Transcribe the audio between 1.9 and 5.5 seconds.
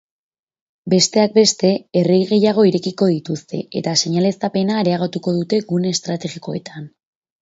errei gehiago irekiko dituzte eta seinaleztapena areagotuko